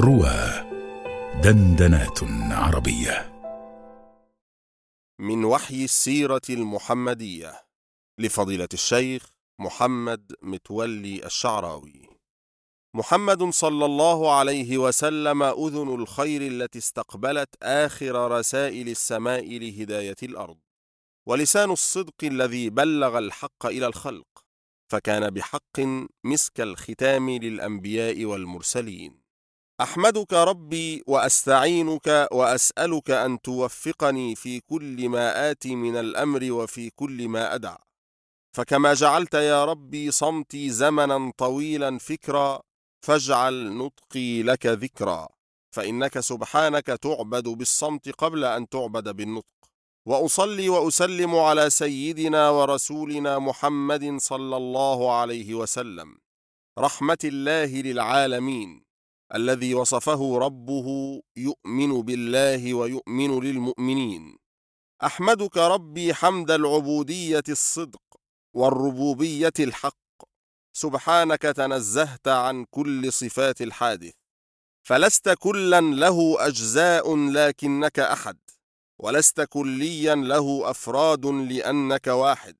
[0.00, 0.64] روى
[1.42, 2.18] دندنات
[2.52, 3.32] عربية.
[5.18, 7.62] من وحي السيرة المحمدية
[8.18, 12.08] لفضيلة الشيخ محمد متولي الشعراوي.
[12.94, 20.58] محمد صلى الله عليه وسلم أذن الخير التي استقبلت آخر رسائل السماء لهداية الأرض.
[21.26, 24.44] ولسان الصدق الذي بلغ الحق إلى الخلق
[24.92, 25.80] فكان بحق
[26.24, 29.19] مسك الختام للأنبياء والمرسلين.
[29.80, 37.54] أحمدك ربي وأستعينك وأسألك أن توفقني في كل ما آتي من الأمر وفي كل ما
[37.54, 37.76] أدع.
[38.56, 42.60] فكما جعلت يا ربي صمتي زمنا طويلا فكرا
[43.06, 45.28] فاجعل نطقي لك ذكرا.
[45.74, 49.70] فإنك سبحانك تعبد بالصمت قبل أن تعبد بالنطق.
[50.06, 56.18] وأصلي وأسلم على سيدنا ورسولنا محمد صلى الله عليه وسلم.
[56.78, 58.89] رحمة الله للعالمين.
[59.34, 64.36] الذي وصفه ربه يؤمن بالله ويؤمن للمؤمنين.
[65.04, 68.02] أحمدك ربي حمد العبودية الصدق
[68.54, 69.94] والربوبية الحق.
[70.72, 74.12] سبحانك تنزهت عن كل صفات الحادث.
[74.82, 78.38] فلست كلا له أجزاء لكنك أحد
[78.98, 82.56] ولست كليا له أفراد لأنك واحد.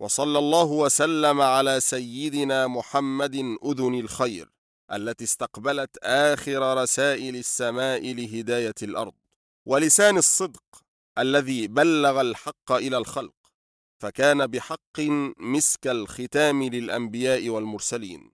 [0.00, 4.59] وصلى الله وسلم على سيدنا محمد أذن الخير.
[4.92, 9.12] التي استقبلت آخر رسائل السماء لهداية الأرض
[9.66, 10.62] ولسان الصدق
[11.18, 13.34] الذي بلغ الحق إلى الخلق
[13.98, 15.00] فكان بحق
[15.38, 18.30] مسك الختام للأنبياء والمرسلين.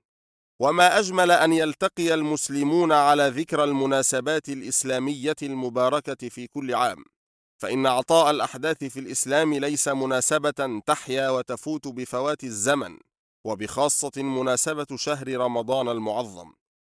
[0.60, 7.04] وما أجمل أن يلتقي المسلمون على ذكرى المناسبات الإسلامية المباركة في كل عام
[7.58, 12.98] فإن عطاء الأحداث في الإسلام ليس مناسبة تحيا وتفوت بفوات الزمن.
[13.46, 16.52] وبخاصة مناسبة شهر رمضان المعظم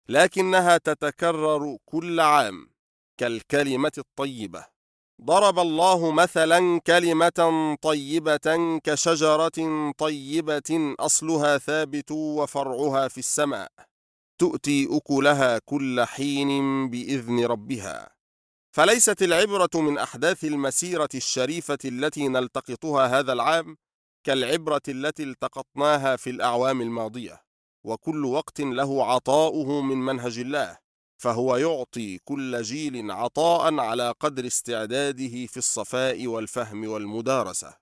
[0.09, 2.70] لكنها تتكرر كل عام
[3.19, 4.67] كالكلمة الطيبة.
[5.23, 13.73] ضرب الله مثلا كلمة طيبة كشجرة طيبة أصلها ثابت وفرعها في السماء
[14.39, 18.11] تؤتي أكلها كل حين بإذن ربها.
[18.77, 23.77] فليست العبرة من أحداث المسيرة الشريفة التي نلتقطها هذا العام
[24.25, 27.41] كالعبرة التي التقطناها في الأعوام الماضية
[27.85, 30.79] وكل وقت له عطاؤه من منهج الله
[31.23, 37.75] فهو يعطي كل جيل عطاء على قدر استعداده في الصفاء والفهم والمدارسة.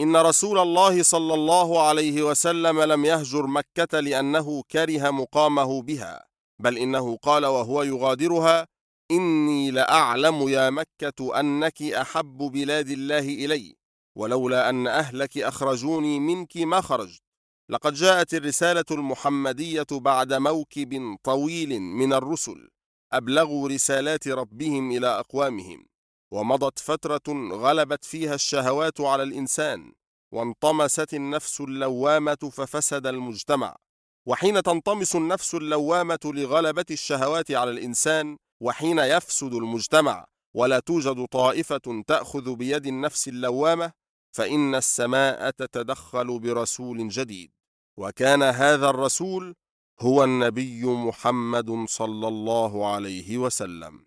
[0.00, 6.26] إن رسول الله صلى الله عليه وسلم لم يهجر مكة لأنه كره مقامه بها
[6.62, 8.66] بل إنه قال وهو يغادرها
[9.10, 13.76] إني لأعلم يا مكة أنك أحب بلاد الله إلي
[14.14, 17.22] ولولا أن أهلك أخرجوني منك ما خرجت.
[17.68, 22.68] لقد جاءت الرسالة المحمدية بعد موكب طويل من الرسل
[23.12, 25.86] أبلغوا رسالات ربهم إلى أقوامهم
[26.32, 29.92] ومضت فترة غلبت فيها الشهوات على الإنسان
[30.32, 33.76] وانطمست النفس اللوامة ففسد المجتمع.
[34.26, 42.54] وحين تنطمس النفس اللوامة لغلبة الشهوات على الإنسان وحين يفسد المجتمع ولا توجد طائفة تأخذ
[42.54, 43.92] بيد النفس اللوامة
[44.32, 47.50] فإن السماء تتدخل برسول جديد
[47.96, 49.54] وكان هذا الرسول
[50.00, 54.06] هو النبي محمد صلى الله عليه وسلم.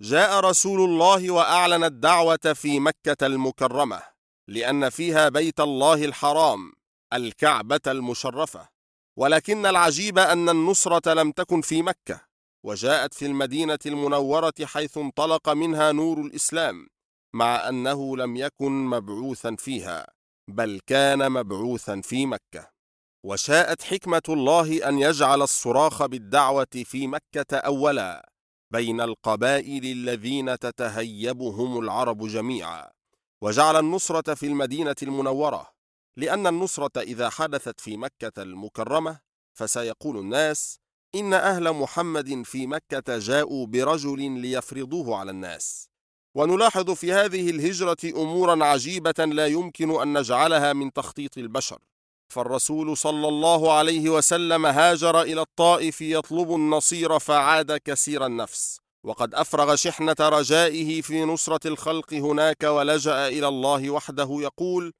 [0.00, 4.02] جاء رسول الله وأعلن الدعوة في مكة المكرمة
[4.48, 6.72] لأن فيها بيت الله الحرام
[7.12, 8.68] الكعبة المشرفة.
[9.16, 12.20] ولكن العجيب أن النصرة لم تكن في مكة
[12.64, 16.88] وجاءت في المدينة المنورة حيث انطلق منها نور الإسلام.
[17.38, 20.06] مع أنه لم يكن مبعوثا فيها
[20.50, 22.70] بل كان مبعوثا في مكة.
[23.26, 28.30] وشاءت حكمة الله أن يجعل الصراخ بالدعوة في مكة أولا
[28.72, 32.90] بين القبائل الذين تتهيبهم العرب جميعا.
[33.42, 35.70] وجعل النصرة في المدينة المنورة
[36.16, 39.20] لأن النصرة إذا حدثت في مكة المكرمة
[39.58, 40.78] فسيقول الناس
[41.14, 45.88] إن أهل محمد في مكة جاءوا برجل ليفرضوه على الناس
[46.34, 51.78] ونلاحظ في هذه الهجرة أمورا عجيبة لا يمكن أن نجعلها من تخطيط البشر.
[52.32, 58.80] فالرسول صلى الله عليه وسلم هاجر إلى الطائف يطلب النصير فعاد كثير النفس.
[59.04, 64.92] وقد أفرغ شحنة رجائه في نصرة الخلق هناك ولجأ إلى الله وحده يقول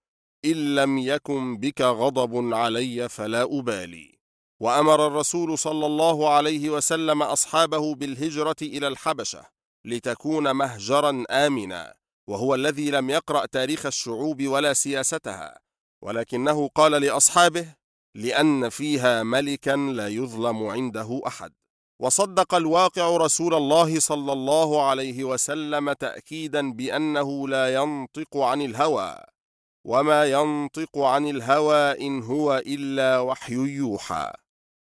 [0.44, 4.18] إن لم يكن بك غضب علي فلا أبالي.
[4.60, 9.57] وأمر الرسول صلى الله عليه وسلم أصحابه بالهجرة إلى الحبشة.
[9.88, 11.94] لتكون مهجرا امنا
[12.28, 15.58] وهو الذي لم يقرأ تاريخ الشعوب ولا سياستها.
[16.02, 17.74] ولكنه قال لأصحابه
[18.14, 21.52] لأن فيها ملكا لا يظلم عنده أحد.
[22.00, 29.16] وصدق الواقع رسول الله صلى الله عليه وسلم تأكيدا بأنه لا ينطق عن الهوى.
[29.84, 34.32] وما ينطق عن الهوى إن هو إلا وحي يوحى.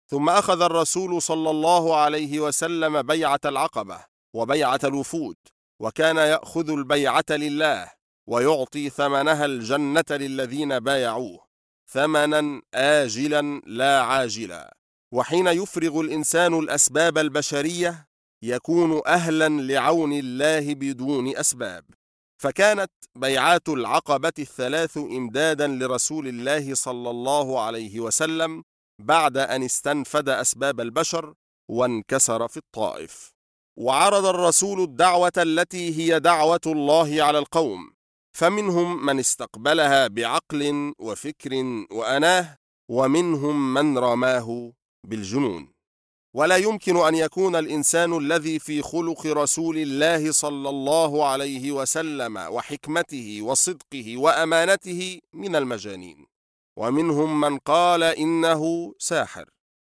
[0.07, 4.12] ثم أخذ الرسول صلى الله عليه وسلم بيعة العقبة.
[4.33, 5.35] وبيعة الوفود
[5.79, 7.91] وكان يأخذ البيعة لله
[8.27, 11.53] ويعطي ثمنها الجنة للذين بايعوه
[11.93, 14.77] ثمنا آجلا لا عاجلا.
[15.11, 18.07] وحين يفرغ الإنسان الأسباب البشرية
[18.43, 21.85] يكون أهلا لعون الله بدون أسباب.
[22.41, 28.63] فكانت بيعات العقبة الثلاث إمدادا لرسول الله صلى الله عليه وسلم
[29.01, 31.33] بعد أن استنفد أسباب البشر
[31.69, 33.33] وانكسر في الطائف.
[33.77, 37.93] وعرض الرسول الدعوة التي هي دعوة الله على القوم
[38.37, 42.57] فمنهم من استقبلها بعقل وفكر وأناه
[42.89, 44.73] ومنهم من رماه
[45.07, 45.73] بالجنون.
[46.35, 53.41] ولا يمكن أن يكون الإنسان الذي في خلق رسول الله صلى الله عليه وسلم وحكمته
[53.41, 56.25] وصدقه وأمانته من المجانين.
[56.77, 59.49] ومنهم من قال إنه ساحر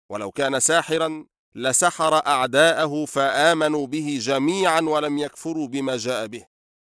[0.09, 6.45] ولو كان ساحرا لسحر أعداءه فآمنوا به جميعا ولم يكفروا بما جاء به.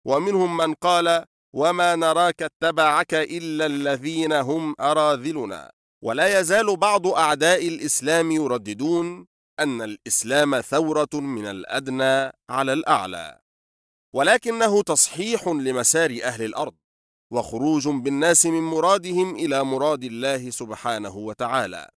[0.04, 5.72] ومنهم من قال وما نراك اتبعك إلا الذين هم أراذلنا.
[6.02, 9.26] ولا يزال بعض أعداء الإسلام يرددون
[9.60, 13.40] أن الإسلام ثورة من الأدنى على الأعلى.
[14.12, 16.74] ولكنه تصحيح لمسار أهل الأرض
[17.30, 21.90] وخروج بالناس من مرادهم إلى مراد الله سبحانه وتعالى.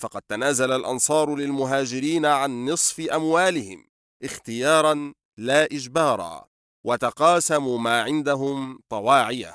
[0.00, 3.84] فقد تنازل الأنصار للمهاجرين عن نصف أموالهم
[4.24, 6.44] اختيارا لا إجبارا
[6.84, 9.54] وتقاسموا ما عندهم طواعية.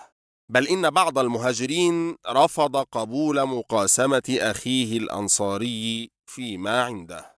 [0.50, 7.36] بل إن بعض المهاجرين رفض قبول مقاسمة أخيه الأنصاري فيما عنده.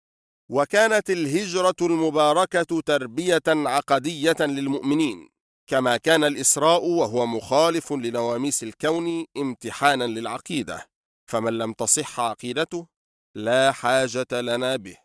[0.50, 5.29] وكانت الهجرة المباركة تربية عقدية للمؤمنين
[5.67, 10.88] كما كان الإسراء وهو مخالف لنواميس الكون امتحانا للعقيدة.
[11.31, 12.96] فمن لم تصح عقيدته
[13.37, 14.97] لا حاجة لنا به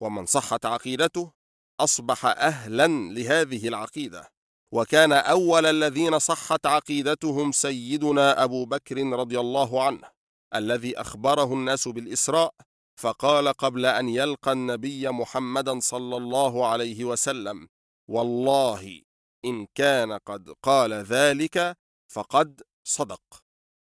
[0.00, 1.32] ومن صحت عقيدته
[1.80, 4.32] أصبح أهلا لهذه العقيدة.
[4.72, 10.10] وكان أول الذين صحت عقيدتهم سيدنا أبو بكر رضي الله عنه
[10.54, 12.54] الذي أخبره الناس بالإسراء
[13.00, 17.68] فقال قبل أن يلقى النبي محمدا صلى الله عليه وسلم
[18.08, 19.02] والله
[19.44, 21.76] إن كان قد قال ذلك
[22.08, 23.22] فقد صدق.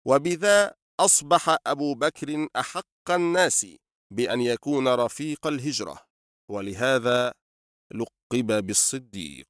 [0.04, 3.66] وبذا أصبح أبو بكر أحق الناس
[4.10, 6.06] بأن يكون رفيق الهجرة
[6.50, 7.32] ولهذا
[7.94, 9.46] لقب بالصديق.